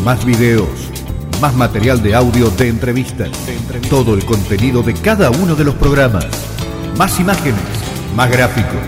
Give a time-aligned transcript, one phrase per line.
[0.00, 0.68] más videos,
[1.40, 3.30] más material de audio de entrevistas,
[3.90, 6.26] todo el contenido de cada uno de los programas,
[6.96, 7.60] más imágenes,
[8.16, 8.80] más gráficos,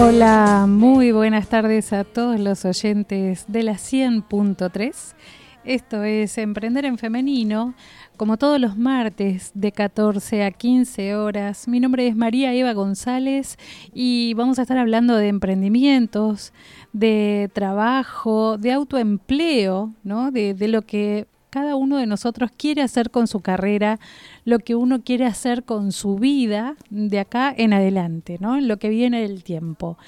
[0.00, 5.16] Hola, muy buenas tardes a todos los oyentes de la 100.3.
[5.64, 7.74] Esto es Emprender en Femenino,
[8.16, 11.66] como todos los martes de 14 a 15 horas.
[11.66, 13.56] Mi nombre es María Eva González
[13.92, 16.52] y vamos a estar hablando de emprendimientos,
[16.92, 20.30] de trabajo, de autoempleo, ¿no?
[20.30, 23.98] de, de lo que cada uno de nosotros quiere hacer con su carrera,
[24.44, 28.56] lo que uno quiere hacer con su vida de acá en adelante, ¿no?
[28.56, 29.98] En lo que viene del tiempo.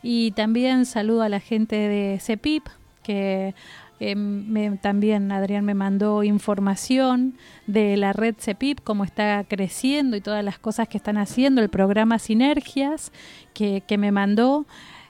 [0.00, 2.68] Y también saludo a la gente de CEPIP
[3.02, 3.54] que
[4.00, 7.34] me, también Adrián me mandó información
[7.66, 11.68] de la red CEPIP, cómo está creciendo y todas las cosas que están haciendo, el
[11.68, 13.12] programa Sinergias
[13.52, 14.66] que, que me mandó.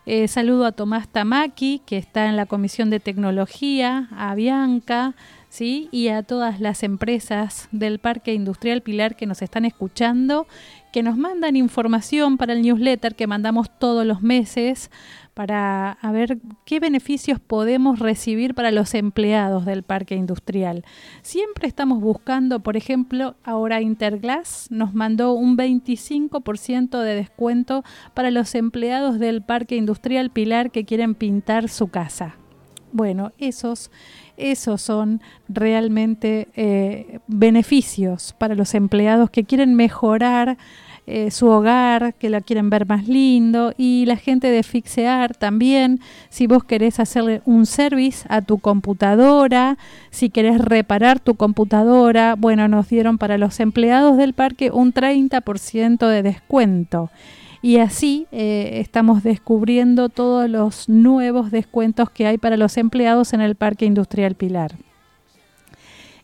[0.07, 5.15] Eh, saludo a Tomás Tamaki, que está en la Comisión de Tecnología, a Bianca,
[5.49, 5.89] ¿sí?
[5.93, 10.47] y a todas las empresas del Parque Industrial Pilar que nos están escuchando,
[10.93, 14.91] que nos mandan información para el newsletter que mandamos todos los meses
[15.35, 20.85] para ver qué beneficios podemos recibir para los empleados del parque industrial.
[21.23, 27.85] Siempre estamos buscando, por ejemplo, ahora Interglass nos mandó un 25% de descuento
[28.15, 32.37] para los empleados del parque industrial Pilar que quieren pintar su casa.
[32.93, 33.91] Bueno, esos,
[34.37, 40.59] esos son realmente eh, beneficios para los empleados que quieren mejorar
[41.07, 46.01] eh, su hogar, que la quieren ver más lindo, y la gente de Fixear también,
[46.31, 49.77] si vos querés hacerle un service a tu computadora,
[50.11, 56.09] si querés reparar tu computadora, bueno, nos dieron para los empleados del parque un 30%
[56.09, 57.11] de descuento.
[57.65, 63.41] Y así eh, estamos descubriendo todos los nuevos descuentos que hay para los empleados en
[63.41, 64.73] el Parque Industrial Pilar.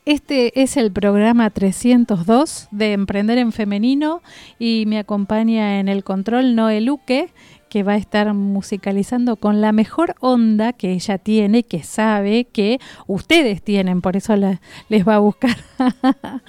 [0.07, 4.23] Este es el programa 302 de Emprender en Femenino
[4.59, 7.29] y me acompaña en el control Noé Luque,
[7.69, 12.81] que va a estar musicalizando con la mejor onda que ella tiene, que sabe que
[13.07, 15.57] ustedes tienen, por eso les va a buscar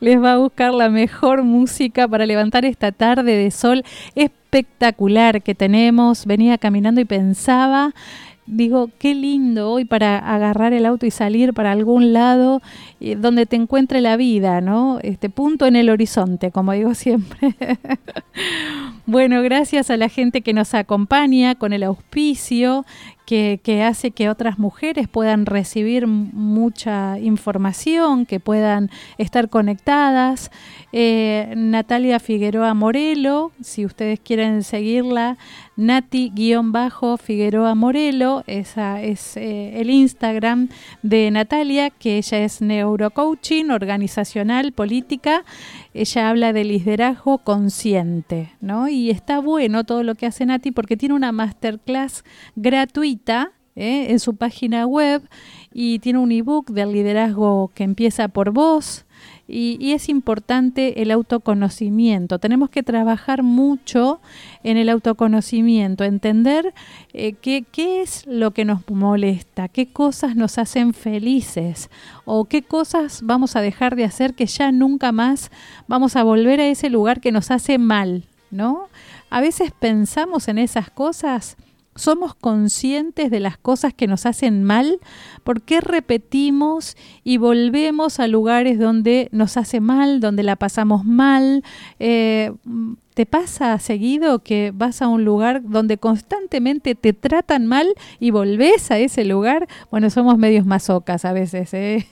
[0.00, 3.82] les va a buscar la mejor música para levantar esta tarde de sol
[4.14, 6.26] espectacular que tenemos.
[6.26, 7.92] Venía caminando y pensaba
[8.46, 12.60] digo, qué lindo hoy para agarrar el auto y salir para algún lado
[13.00, 14.98] eh, donde te encuentre la vida, ¿no?
[15.02, 17.54] Este punto en el horizonte, como digo siempre.
[19.06, 22.84] bueno, gracias a la gente que nos acompaña con el auspicio,
[23.26, 30.50] que, que, hace que otras mujeres puedan recibir mucha información, que puedan estar conectadas.
[30.92, 35.38] Eh, Natalia Figueroa Morelo, si ustedes quieren seguirla,
[35.76, 40.68] Nati-Figueroa Morelo, esa es eh, el Instagram
[41.02, 45.44] de Natalia, que ella es neurocoaching organizacional, política.
[45.92, 48.88] Ella habla de liderazgo consciente, ¿no?
[48.88, 52.24] Y está bueno todo lo que hace Nati porque tiene una masterclass
[52.56, 54.06] gratuita ¿eh?
[54.10, 55.28] en su página web
[55.72, 59.03] y tiene un ebook del liderazgo que empieza por vos.
[59.46, 62.38] Y, es importante el autoconocimiento.
[62.38, 64.20] Tenemos que trabajar mucho
[64.62, 66.72] en el autoconocimiento, entender
[67.12, 71.90] eh, qué, qué es lo que nos molesta, qué cosas nos hacen felices
[72.24, 75.50] o qué cosas vamos a dejar de hacer que ya nunca más
[75.88, 78.88] vamos a volver a ese lugar que nos hace mal, ¿no?
[79.28, 81.56] A veces pensamos en esas cosas
[81.94, 84.98] somos conscientes de las cosas que nos hacen mal,
[85.42, 91.62] ¿por qué repetimos y volvemos a lugares donde nos hace mal, donde la pasamos mal?
[92.00, 92.52] Eh,
[93.14, 97.86] ¿Te pasa seguido que vas a un lugar donde constantemente te tratan mal
[98.18, 99.68] y volvés a ese lugar?
[99.88, 102.08] Bueno, somos medios masocas a veces, ¿eh?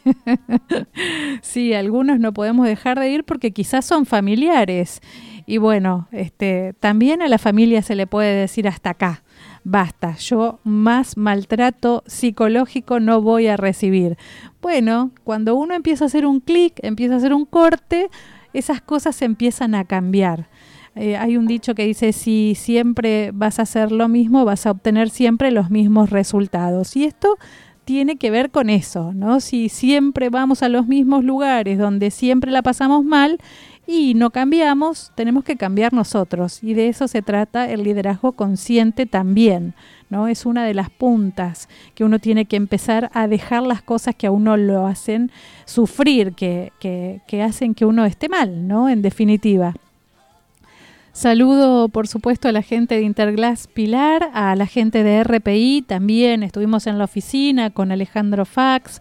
[1.43, 5.01] sí, algunos no podemos dejar de ir porque quizás son familiares.
[5.45, 9.25] Y bueno, este, también a la familia se le puede decir hasta acá
[9.65, 14.17] basta, yo más maltrato psicológico no voy a recibir.
[14.61, 18.09] Bueno, cuando uno empieza a hacer un clic, empieza a hacer un corte,
[18.53, 20.49] esas cosas empiezan a cambiar.
[20.95, 24.73] Eh, hay un dicho que dice, si siempre vas a hacer lo mismo, vas a
[24.73, 26.97] obtener siempre los mismos resultados.
[26.97, 27.39] Y esto
[27.85, 29.41] tiene que ver con eso, ¿no?
[29.41, 33.39] Si siempre vamos a los mismos lugares donde siempre la pasamos mal,
[33.87, 36.63] y no cambiamos, tenemos que cambiar nosotros.
[36.63, 39.75] Y de eso se trata el liderazgo consciente también.
[40.13, 40.29] ¿no?
[40.29, 44.27] Es una de las puntas que uno tiene que empezar a dejar las cosas que
[44.27, 45.33] a uno lo hacen
[45.65, 48.91] sufrir, que, que, hacen que uno esté mal, ¿no?
[48.91, 49.75] En definitiva.
[51.13, 56.43] Saludo, por supuesto, a la gente de Interglass Pilar, a la gente de RPI también.
[56.43, 59.01] Estuvimos en la oficina con Alejandro Fax,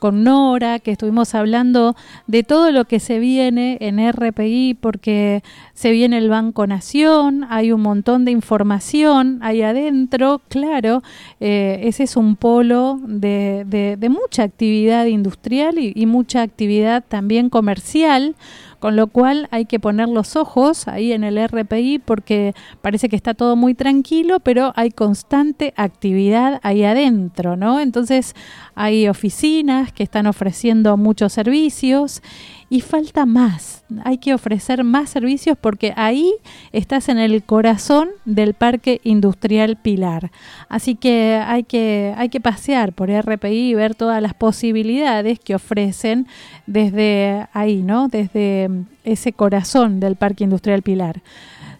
[0.00, 1.94] con Nora, que estuvimos hablando
[2.26, 5.44] de todo lo que se viene en RPI, porque
[5.74, 11.02] se viene el Banco Nación, hay un montón de información ahí adentro, claro,
[11.38, 18.34] eh, ese es un polo de, de, mucha actividad industrial y mucha actividad también comercial
[18.80, 23.14] con lo cual hay que poner los ojos ahí en el RPI porque parece que
[23.14, 27.78] está todo muy tranquilo, pero hay constante actividad ahí adentro, ¿no?
[27.78, 28.34] Entonces
[28.74, 32.22] hay oficinas que están ofreciendo muchos servicios
[32.70, 33.82] y falta más.
[34.04, 36.32] Hay que ofrecer más servicios porque ahí
[36.70, 40.30] estás en el corazón del Parque Industrial Pilar.
[40.68, 45.56] Así que hay que, hay que pasear por RPI y ver todas las posibilidades que
[45.56, 46.28] ofrecen
[46.66, 48.06] desde ahí, ¿no?
[48.06, 48.70] Desde
[49.02, 51.22] ese corazón del Parque Industrial Pilar.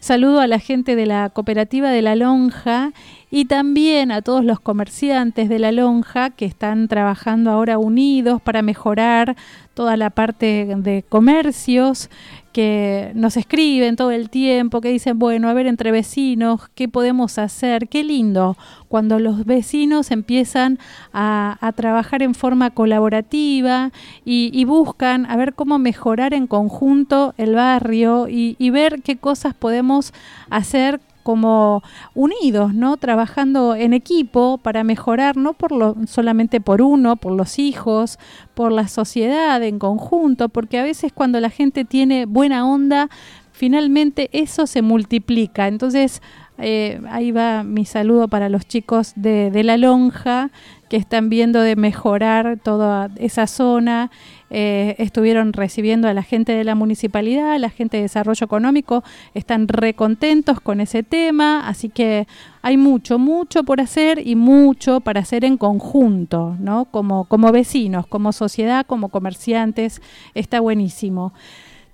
[0.01, 2.93] Saludo a la gente de la cooperativa de la Lonja
[3.31, 8.63] y también a todos los comerciantes de la lonja que están trabajando ahora unidos para
[8.63, 9.37] mejorar
[9.75, 12.11] toda la parte de comercios,
[12.53, 17.39] que nos escriben todo el tiempo, que dicen, bueno, a ver, entre vecinos, ¿qué podemos
[17.39, 17.89] hacer?
[17.89, 18.57] Qué lindo
[18.89, 20.79] cuando los vecinos empiezan
[21.13, 23.93] a, trabajar en forma colaborativa
[24.25, 29.55] y, buscan a ver cómo mejorar en conjunto el barrio y, y ver qué cosas
[29.55, 30.13] podemos
[30.51, 31.83] hacer como
[32.15, 32.97] unidos, ¿no?
[32.97, 38.19] Trabajando en equipo para mejorar, no por lo, solamente por uno, por los hijos,
[38.55, 43.09] por la sociedad en conjunto, porque a veces cuando la gente tiene buena onda,
[43.53, 45.69] finalmente eso se multiplica.
[45.69, 46.23] Entonces,
[46.59, 50.51] eh, ahí va mi saludo para los chicos de, de la lonja
[50.91, 54.11] que están viendo de mejorar toda esa zona
[54.51, 59.05] eh, estuvieron recibiendo a la gente de la municipalidad, la gente de desarrollo económico,
[59.35, 62.27] están recontentos con ese tema, así que
[62.63, 66.87] hay mucho, mucho por hacer y mucho para hacer en conjunto, ¿no?
[66.87, 70.03] Como, como vecinos, como sociedad, como comerciantes,
[70.35, 71.33] está buenísimo.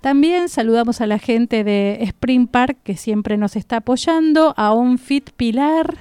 [0.01, 5.31] También saludamos a la gente de Spring Park que siempre nos está apoyando, a OnFit
[5.31, 5.97] Pilar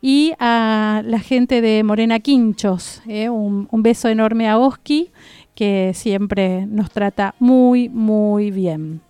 [0.00, 3.02] y a la gente de Morena Quinchos.
[3.06, 3.28] ¿eh?
[3.28, 5.10] Un, un, beso enorme a Oski
[5.54, 9.00] que siempre nos trata muy, muy bien.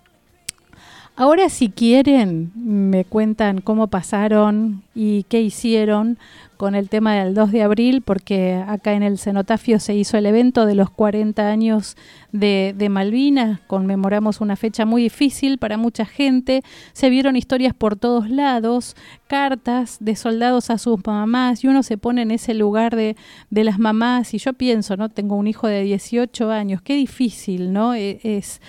[1.17, 6.19] Ahora si quieren, me cuentan cómo pasaron y qué hicieron
[6.61, 10.27] con el tema del 2 de abril, porque acá en el cenotafio se hizo el
[10.27, 11.97] evento de los 40 años
[12.33, 16.63] de, de, Malvinas, conmemoramos una fecha muy difícil para mucha gente,
[16.93, 18.95] se vieron historias por todos lados,
[19.27, 23.17] cartas de soldados a sus mamás, y uno se pone en ese lugar de,
[23.49, 25.09] de las mamás, y yo pienso, ¿no?
[25.09, 27.95] Tengo un hijo de 18 años, qué difícil, ¿no?
[27.95, 28.61] E, es...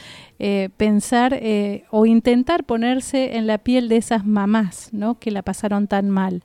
[0.43, 5.19] Eh, pensar eh, o intentar ponerse en la piel de esas mamás, ¿no?
[5.19, 6.41] Que la pasaron tan mal.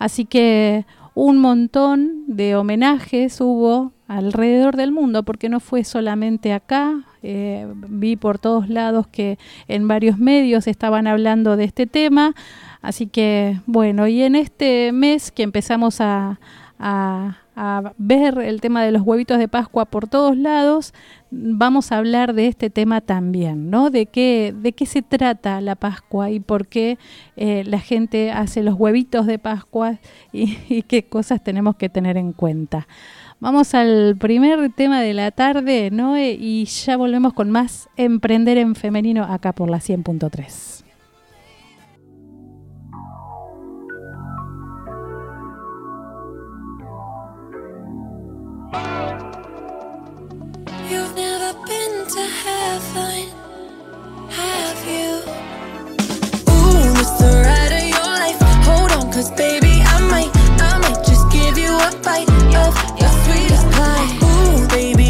[0.00, 7.04] Así que un montón de homenajes hubo alrededor del mundo, porque no fue solamente acá,
[7.22, 9.38] eh, vi por todos lados que
[9.68, 12.34] en varios medios estaban hablando de este tema,
[12.80, 16.40] así que bueno, y en este mes que empezamos a,
[16.80, 17.36] a,
[17.98, 20.94] ver el tema de los huevitos de Pascua por todos lados,
[21.30, 23.90] vamos a hablar de este tema también, ¿no?
[23.90, 26.98] De qué, de qué se trata la Pascua y por qué
[27.36, 29.98] eh, la gente hace los huevitos de Pascua
[30.32, 32.86] y, y qué cosas tenemos que tener en cuenta.
[33.40, 36.18] Vamos al primer tema de la tarde, ¿no?
[36.18, 40.79] Y ya volvemos con más Emprender en Femenino acá por la 100.3.
[48.72, 48.82] You've
[51.16, 53.28] never been to heaven,
[54.30, 55.10] have you?
[56.48, 58.40] Ooh, it's the ride of your life.
[58.66, 60.30] Hold on, cause baby, I might,
[60.62, 64.18] I might just give you a bite of your sweetest pie.
[64.22, 65.09] Ooh, baby,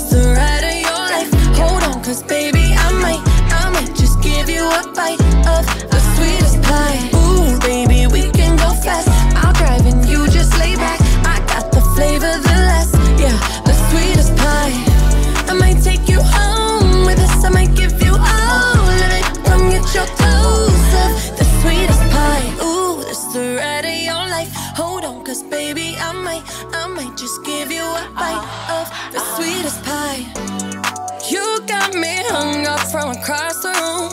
[0.00, 1.30] Ooh, the ride of your life.
[1.58, 6.00] Hold on, cause baby, I might, I might just give you a bite of the
[6.14, 7.10] sweetest pie.
[7.14, 9.08] Ooh, baby, we can go fast.
[9.36, 11.00] I'll drive and you just lay back.
[11.26, 14.72] I got the flavor, the last, yeah, the sweetest pie.
[15.50, 17.44] I might take you home with us.
[17.44, 18.14] I might give you
[32.00, 34.10] me hung up from across the room.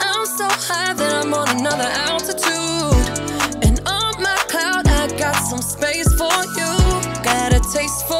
[0.00, 3.64] I'm so high that I'm on another altitude.
[3.64, 6.72] And on my cloud, I got some space for you.
[7.22, 8.19] Got a taste for.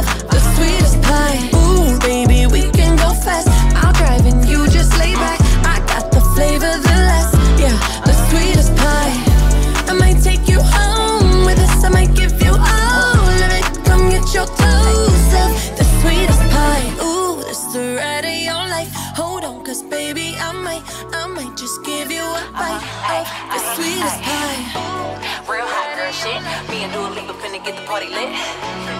[0.00, 1.38] of the sweetest pie.
[1.54, 3.48] Ooh, baby, we can go fast.
[3.76, 5.40] I'll drive and you just lay back.
[5.64, 7.76] I got the flavor, the last, yeah,
[8.08, 9.14] the sweetest pie.
[9.90, 11.84] I might take you home with us.
[11.84, 13.66] I might give you all of it.
[13.84, 16.86] Come get your dose of the sweetest pie.
[17.04, 18.92] Ooh, this the ride of your life.
[19.20, 22.84] Hold on, cause baby, I might, I might just give you a bite
[23.16, 24.60] of the sweetest pie.
[25.50, 26.40] Real hot girl shit.
[26.70, 28.99] Me and Dua Lipa finna get the party lit.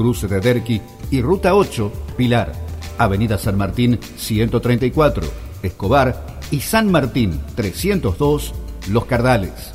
[0.00, 0.80] Cruce de Derqui
[1.10, 2.52] y Ruta 8, Pilar,
[2.96, 5.22] Avenida San Martín 134,
[5.62, 8.54] Escobar y San Martín 302,
[8.88, 9.74] Los Cardales.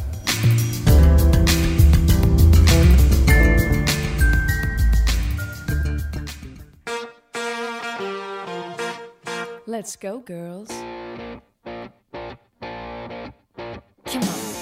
[9.67, 10.71] Let's go, girls.
[14.05, 14.55] Come on.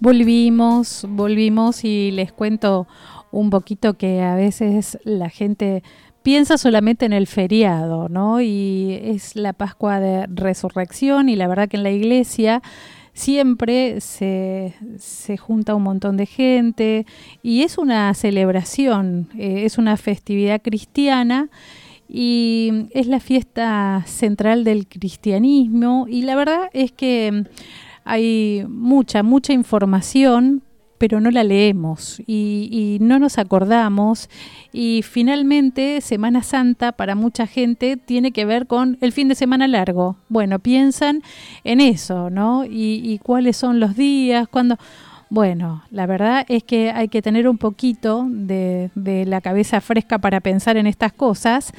[0.00, 2.86] Volvimos, volvimos y les cuento
[3.36, 5.82] un poquito que a veces la gente
[6.22, 8.40] piensa solamente en el feriado, ¿no?
[8.40, 12.62] Y es la Pascua de Resurrección y la verdad que en la iglesia
[13.12, 17.06] siempre se, se junta un montón de gente
[17.42, 21.48] y es una celebración, eh, es una festividad cristiana
[22.08, 27.44] y es la fiesta central del cristianismo y la verdad es que
[28.04, 30.62] hay mucha, mucha información,
[30.98, 34.28] pero no la leemos y, y, no nos acordamos.
[34.72, 39.68] Y finalmente, Semana Santa para mucha gente tiene que ver con el fin de semana
[39.68, 40.16] largo.
[40.28, 41.22] Bueno, piensan
[41.64, 42.64] en eso, ¿no?
[42.64, 44.76] Y, cuáles son los días, cuándo...
[45.28, 50.18] Bueno, la verdad es que hay que tener un poquito de, de la cabeza fresca
[50.18, 51.72] para pensar en estas cosas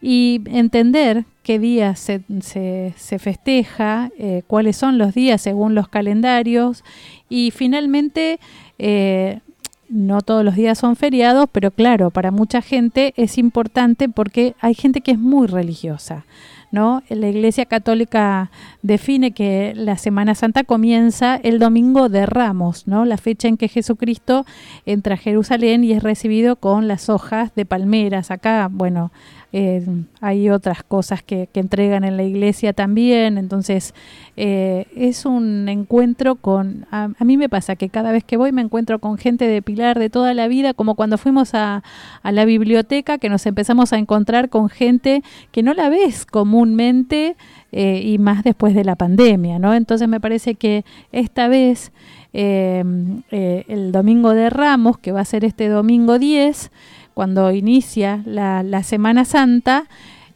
[0.00, 5.88] y entender qué días se, se, se festeja, eh, cuáles son los días según los
[5.88, 6.82] calendarios
[7.28, 8.40] y finalmente
[8.78, 9.40] eh,
[9.88, 14.74] no todos los días son feriados, pero claro, para mucha gente es importante porque hay
[14.74, 16.24] gente que es muy religiosa.
[16.72, 17.04] ¿No?
[17.08, 18.50] La Iglesia Católica
[18.82, 23.04] define que la Semana Santa comienza el domingo de Ramos, ¿no?
[23.04, 24.44] La fecha en que Jesucristo
[24.84, 28.32] entra a Jerusalén y es recibido con las hojas de palmeras.
[28.32, 29.12] Acá, bueno,
[29.56, 29.86] eh,
[30.20, 33.94] hay otras cosas que, entregan en la iglesia también, entonces
[34.36, 38.50] eh, es un encuentro con, a, a, mí me pasa que cada vez que voy
[38.50, 41.84] me encuentro con gente de Pilar de toda la vida, como cuando fuimos a,
[42.24, 47.36] la biblioteca, que nos empezamos a encontrar con gente que no la ves comúnmente
[47.70, 49.72] eh, y más después de la pandemia, ¿no?
[49.72, 51.92] Entonces me parece que esta vez...
[52.36, 56.72] El domingo de Ramos, que va a ser este domingo 10,
[57.14, 59.84] cuando inicia la, Semana Santa,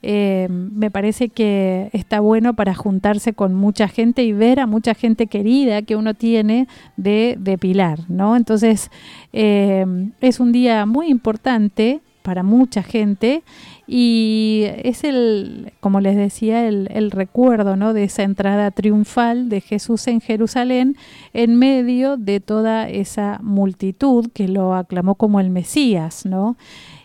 [0.00, 4.94] eh, me parece que está bueno para juntarse con mucha gente y ver a mucha
[4.94, 8.37] gente querida que uno tiene de, de Pilar, ¿no?
[8.37, 8.90] Entonces,
[9.32, 9.85] eh,
[10.20, 13.42] es un día muy importante para mucha gente
[13.90, 17.95] y es el, como les decía, el, el, recuerdo ¿no?
[17.95, 20.95] de esa entrada triunfal de Jesús en Jerusalén
[21.33, 26.26] en medio de toda esa multitud que lo aclamó como el Mesías.
[26.26, 26.59] ¿no?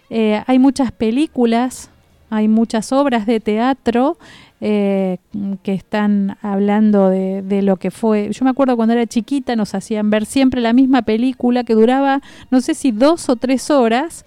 [0.10, 1.90] Eh, hay muchas películas,
[2.30, 4.18] hay muchas obras de teatro
[4.60, 5.20] eh,
[5.64, 8.30] que están hablando de, de, lo que fue.
[8.34, 12.22] Yo me acuerdo cuando era chiquita nos hacían ver siempre la misma película que duraba,
[12.52, 14.26] no sé si dos o tres horas,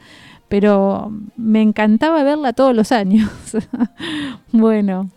[0.48, 3.30] pero me encantaba verla todos los años.
[4.52, 5.10] bueno,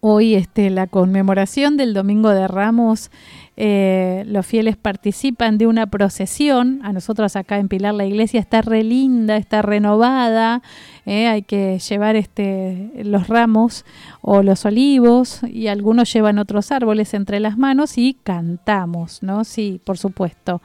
[0.00, 3.10] hoy este, la conmemoración del Domingo de Ramos,
[3.56, 6.80] eh, los fieles participan de una procesión.
[6.82, 10.62] A nosotros acá en Pilar la iglesia está re linda, está renovada.
[11.06, 13.84] Eh, hay que llevar este, los ramos
[14.22, 19.44] o los olivos y algunos llevan otros árboles entre las manos y cantamos, ¿no?
[19.44, 20.60] Sí, por supuesto.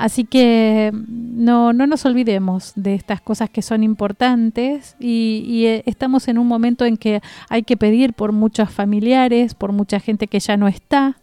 [0.00, 6.26] Así que no, no nos olvidemos de estas cosas que son importantes y, y, estamos
[6.28, 10.40] en un momento en que hay que pedir por muchos familiares, por mucha gente que
[10.40, 11.18] ya no está,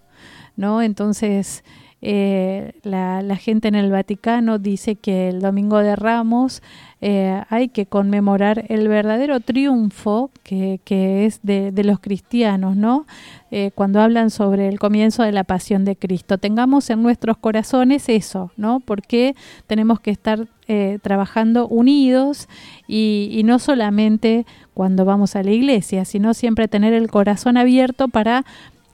[0.58, 0.84] ¿no?
[0.84, 1.63] Entonces,
[2.04, 6.62] eh, la, la, gente en el Vaticano dice que el Domingo de Ramos
[7.00, 10.80] eh, hay que conmemorar el verdadero triunfo que,
[11.26, 13.06] es de, los cristianos, ¿no?
[13.52, 16.38] Eh, cuando hablan sobre el comienzo de la pasión de Cristo.
[16.40, 18.80] Tengamos en nuestros corazones eso, ¿no?
[18.80, 19.36] Porque
[19.68, 22.50] tenemos que estar eh, trabajando unidos
[22.88, 28.44] y no solamente cuando vamos a la iglesia, sino siempre tener el corazón abierto para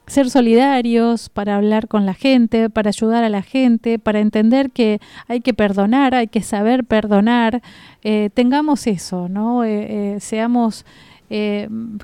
[0.06, 5.00] ser solidarios, para hablar con la gente, para ayudar a la gente, para entender que
[5.28, 7.62] hay que perdonar, hay que saber perdonar,
[8.02, 9.64] eh, tengamos eso, ¿no?
[9.64, 10.84] Eh, eh, seamos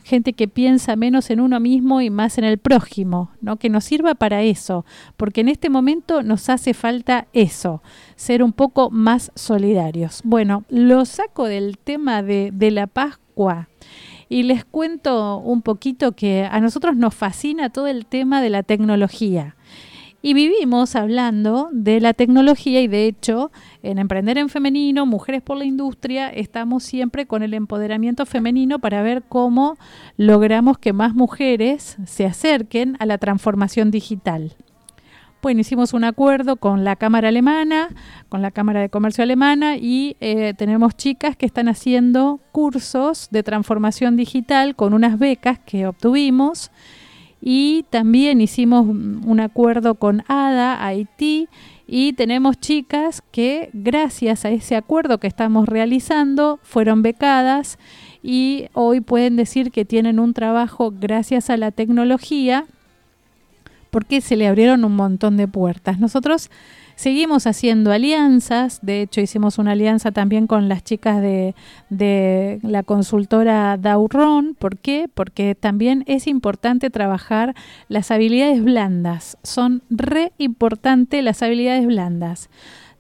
[0.02, 3.58] gente que piensa menos en uno mismo y más en el prójimo, ¿no?
[3.58, 4.84] Que nos sirva para eso,
[5.16, 7.80] porque en este momento nos hace falta eso,
[8.16, 10.20] ser un poco más solidarios.
[10.24, 13.68] Bueno, lo saco del tema de, de la Pascua
[14.30, 18.62] y les cuento un poquito que a nosotros nos fascina todo el tema de la
[18.62, 19.56] tecnología.
[20.22, 23.50] Y vivimos hablando de la tecnología y de hecho
[23.82, 29.02] en Emprender en Femenino, Mujeres por la Industria, estamos siempre con el empoderamiento femenino para
[29.02, 29.76] ver cómo
[30.16, 34.54] logramos que más mujeres se acerquen a la transformación digital.
[35.42, 37.88] Bueno, hicimos un acuerdo con la Cámara Alemana,
[38.28, 43.42] con la Cámara de Comercio Alemana y eh, tenemos chicas que están haciendo cursos de
[43.42, 46.70] transformación digital con unas becas que obtuvimos.
[47.40, 51.48] Y también hicimos un acuerdo con ADA, Haití,
[51.86, 57.78] y tenemos chicas que gracias a ese acuerdo que estamos realizando fueron becadas
[58.22, 62.66] y hoy pueden decir que tienen un trabajo gracias a la tecnología
[63.90, 65.98] porque se le abrieron un montón de puertas.
[65.98, 66.50] Nosotros
[66.96, 71.54] seguimos haciendo alianzas, de hecho hicimos una alianza también con las chicas de,
[71.88, 75.08] de la consultora Dauron, ¿por qué?
[75.12, 77.54] Porque también es importante trabajar
[77.88, 82.50] las habilidades blandas, son re importantes las habilidades blandas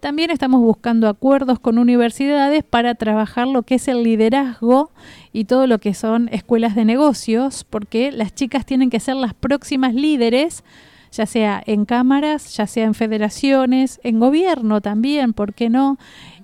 [0.00, 4.90] También estamos buscando acuerdos con universidades para trabajar lo que es el liderazgo
[5.32, 9.34] y todo lo que son escuelas de negocios, porque las chicas tienen que ser las
[9.34, 10.64] próximas líderes
[11.12, 15.98] ya sea en cámaras, ya sea en federaciones, en gobierno también, ¿por qué no?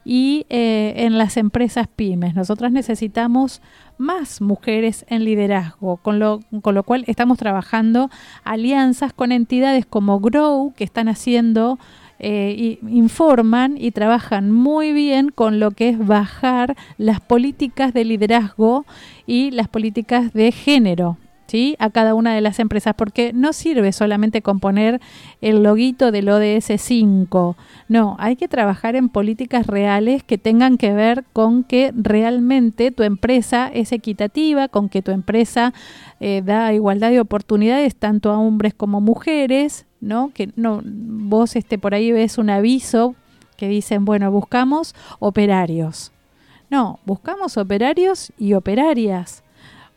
[0.04, 2.34] Y eh, en las empresas pymes.
[2.34, 3.60] Nosotras necesitamos
[3.98, 8.10] más mujeres en liderazgo, con lo, con lo cual estamos trabajando
[8.44, 11.78] alianzas con entidades como Grow, que están haciendo
[12.18, 18.04] eh, y informan y trabajan muy bien con lo que es bajar las políticas de
[18.04, 18.86] liderazgo
[19.26, 21.18] y las políticas de género.
[21.46, 21.76] ¿Sí?
[21.78, 25.00] a cada una de las empresas, porque no sirve solamente con poner
[25.40, 27.56] el loguito del ODS 5.
[27.88, 33.04] No, hay que trabajar en políticas reales que tengan que ver con que realmente tu
[33.04, 35.72] empresa es equitativa, con que tu empresa
[36.18, 40.30] eh, da igualdad de oportunidades tanto a hombres como mujeres, ¿no?
[40.34, 43.14] Que no vos este por ahí ves un aviso
[43.56, 46.12] que dicen, bueno, buscamos operarios.
[46.68, 49.42] No, buscamos operarios y operarias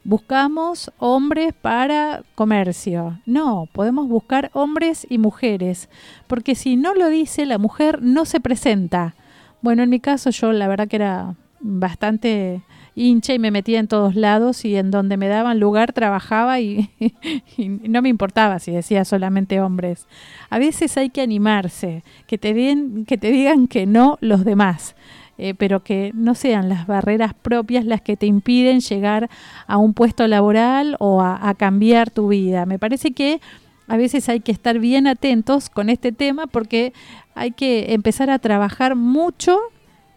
[0.04, 3.20] buscamos hombres para comercio.
[3.26, 5.90] No, podemos buscar hombres y mujeres,
[6.28, 9.16] porque si no lo dice la mujer no se presenta.
[9.62, 12.64] Bueno, en mi caso yo la verdad que era bastante
[13.00, 16.90] hincha y me metía en todos lados y en donde me daban lugar trabajaba y,
[17.58, 20.08] y, no me importaba si decía solamente hombres.
[20.50, 24.96] A veces hay que animarse, que te, den, que te digan que no los demás.
[25.42, 29.30] Eh, pero que no sean las barreras propias las que te impiden llegar
[29.68, 32.66] a un puesto laboral o a, cambiar tu vida.
[32.66, 33.40] Me parece que
[33.88, 36.92] a veces hay que estar bien atentos con este tema porque
[37.36, 39.58] hay que empezar a trabajar mucho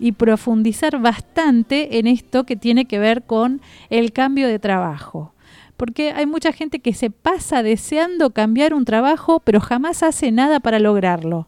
[0.02, 5.32] y profundizar bastante en esto que tiene que ver con el cambio de trabajo.
[5.76, 10.58] Porque hay mucha gente que se pasa deseando cambiar un trabajo, pero jamás hace nada
[10.58, 11.46] para lograrlo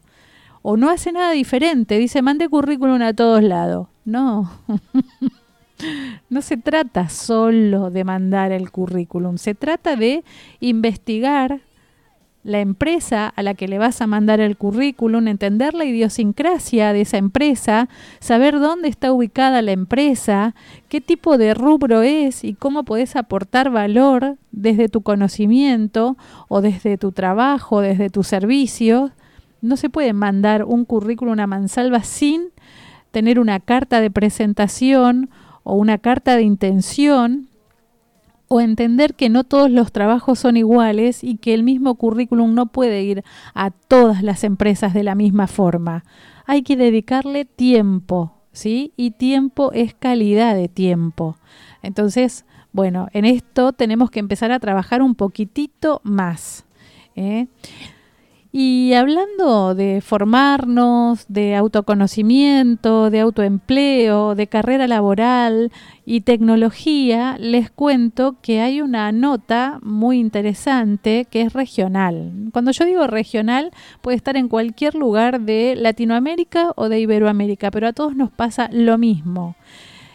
[0.61, 3.87] o no hace nada diferente, dice, mande currículum a todos lados.
[4.05, 4.49] No,
[6.29, 10.23] no se trata solo de mandar el currículum, se trata de
[10.61, 11.59] investigar
[12.45, 17.01] la empresa a la que le vas a mandar el currículum, entender la idiosincrasia de
[17.01, 20.55] esa empresa, saber dónde está ubicada la empresa,
[20.87, 26.15] qué tipo de rubro es y cómo puedes aportar valor desde tu conocimiento
[26.47, 29.11] o desde tu trabajo, desde tus servicios
[29.65, 32.49] no se puede mandar un currículum a mansalva sin
[33.11, 35.29] tener una carta de presentación
[35.63, 37.49] o una carta de intención
[38.47, 42.67] o entender que no todos los trabajos son iguales y que el mismo currículum no
[42.67, 46.03] puede ir a todas las empresas de la misma forma.
[46.45, 48.93] Hay que dedicarle tiempo, ¿sí?
[48.95, 51.37] Y tiempo es calidad de tiempo.
[51.81, 56.65] Entonces, bueno, en esto tenemos que empezar a trabajar un poquitito más.
[57.15, 57.47] ¿eh?
[58.57, 65.73] Y hablando de formarnos, de autoconocimiento, de autoempleo, de carrera laboral
[66.05, 72.31] y tecnología, les cuento que hay una nota muy interesante que es regional.
[72.53, 77.89] Cuando yo digo regional, puede estar en cualquier lugar de Latinoamérica o de Iberoamérica, pero
[77.89, 79.57] a todos nos pasa lo mismo.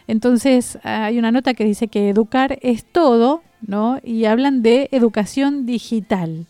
[0.07, 3.99] Entonces hay una nota que dice que educar es todo, ¿no?
[4.03, 6.47] Y hablan de educación digital.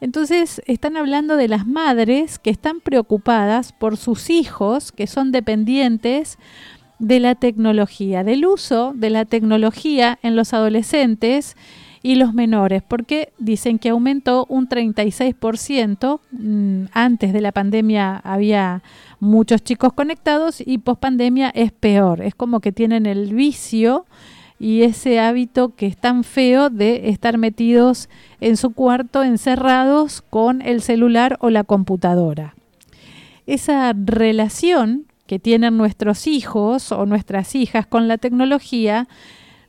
[0.00, 6.38] Entonces están hablando de las madres que están preocupadas por sus hijos que son dependientes
[6.98, 11.56] de la tecnología, del uso de la tecnología en los adolescentes
[12.02, 16.20] y los menores, porque dicen que aumentó un 36%.
[16.30, 18.82] Mm, antes de la pandemia había
[19.20, 22.22] muchos chicos conectados y post pandemia es peor.
[22.22, 24.06] Es como que tienen el vicio
[24.58, 28.08] y ese hábito que es tan feo de estar metidos
[28.40, 32.54] en su cuarto encerrados con el celular o la computadora.
[33.46, 39.08] Esa relación que tienen nuestros hijos o nuestras hijas con la tecnología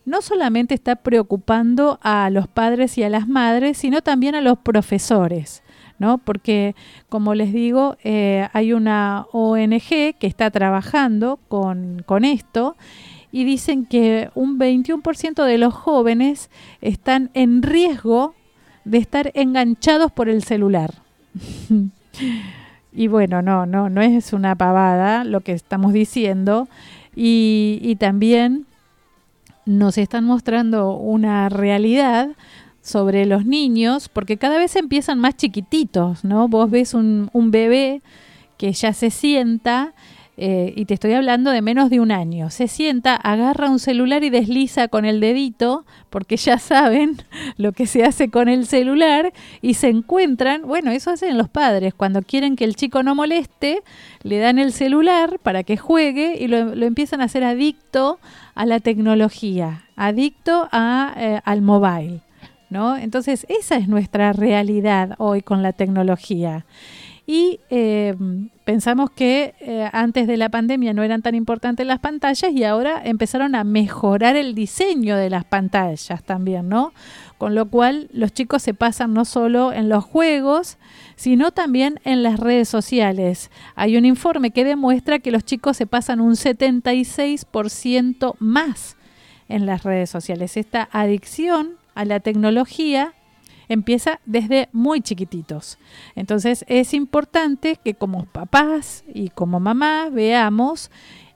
[0.05, 4.57] no solamente está preocupando a los padres y a las madres, sino también a los
[4.57, 5.61] profesores.
[5.99, 6.17] ¿no?
[6.17, 6.75] Porque,
[7.09, 12.75] como les digo, eh, hay una ONG que está trabajando con, con esto
[13.31, 16.49] y dicen que un 21% de los jóvenes
[16.81, 18.33] están en riesgo
[18.85, 20.95] de estar enganchados por el celular.
[22.93, 26.67] y bueno, no, no, no es una pavada lo que estamos diciendo.
[27.15, 28.65] Y, también
[29.65, 32.29] nos están mostrando una realidad
[32.81, 36.47] sobre los niños, porque cada vez empiezan más chiquititos, ¿no?
[36.47, 38.01] Vos ves un, un bebé
[38.57, 39.93] que ya se sienta
[40.41, 44.23] eh, y te estoy hablando de menos de un año, se sienta, agarra un celular
[44.23, 47.17] y desliza con el dedito, porque ya saben
[47.57, 51.93] lo que se hace con el celular, y se encuentran, bueno, eso hacen los padres,
[51.93, 53.83] cuando quieren que el chico no moleste,
[54.23, 58.17] le dan el celular para que juegue y lo, empiezan a hacer adicto
[58.55, 62.21] a la tecnología, adicto a, eh, al mobile.
[62.69, 62.95] ¿No?
[62.95, 66.65] Entonces, esa es nuestra realidad hoy con la tecnología.
[67.31, 68.15] Y eh,
[68.63, 73.03] pensamos que eh, antes de la pandemia no eran tan importantes las pantallas y ahora
[73.05, 76.91] empezaron a mejorar el diseño de las pantallas también, ¿no?
[77.37, 80.79] Con lo cual los chicos se pasan no solo en los juegos,
[81.17, 83.51] sino también en las redes sociales.
[83.75, 88.97] Hay un informe que demuestra que los chicos se pasan un 76% más
[89.49, 90.57] en las redes sociales.
[90.57, 93.13] Esta adicción a la tecnología
[93.69, 95.77] empieza desde muy chiquititos.
[96.15, 100.91] Entonces es importante que como papás y como mamás veamos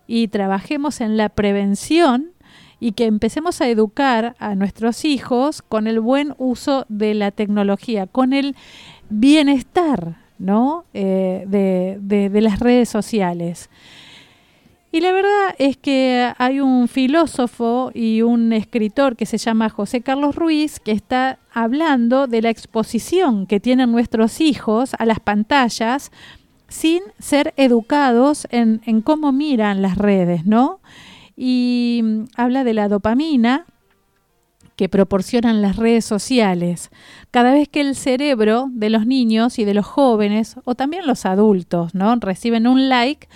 [0.08, 2.32] y trabajemos en la prevención
[2.80, 8.08] y que empecemos a educar a nuestros hijos con el buen uso de la tecnología,
[8.08, 8.58] con el
[9.10, 10.84] bienestar ¿no?
[10.94, 13.70] Eh, de las redes sociales.
[14.94, 20.02] Y la verdad es que hay un filósofo y un escritor que se llama José
[20.02, 26.12] Carlos Ruiz que está hablando de la exposición que tienen nuestros hijos a las pantallas
[26.68, 30.80] sin ser educados en, cómo miran las redes, ¿no?
[31.36, 33.66] Y mm, habla de la dopamina
[34.76, 36.92] que proporcionan las redes sociales.
[37.32, 41.26] Cada vez que el cerebro de los niños y de los jóvenes, o también los
[41.26, 42.16] adultos, ¿no?
[42.18, 43.28] reciben un like,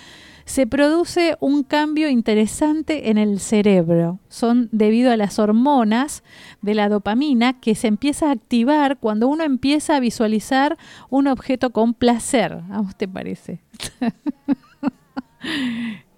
[0.48, 4.18] se produce un cambio interesante en el cerebro.
[4.30, 6.24] Son debido a las hormonas
[6.62, 10.78] de la dopamina que se empieza a activar cuando uno empieza a visualizar
[11.10, 12.60] un objeto con placer.
[12.70, 13.60] ¿A usted parece?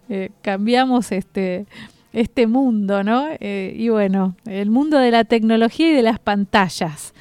[0.09, 1.67] eh, cambiamos este,
[2.13, 3.27] este mundo, ¿no?
[3.41, 7.15] Eh, y bueno, el mundo de la tecnología y de las pantallas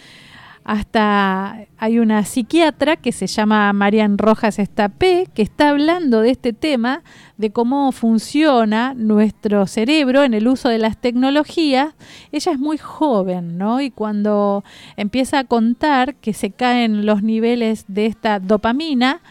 [0.70, 6.54] hasta hay una psiquiatra que se llama Marian Rojas Estapé, que está hablando de este
[6.54, 7.02] tema,
[7.38, 11.96] de cómo funciona nuestro cerebro en el uso de las tecnologías.
[12.32, 13.82] Ella es muy joven, ¿no?
[13.82, 14.64] Y cuando
[14.96, 19.22] empieza a contar que se caen los niveles de esta dopamina,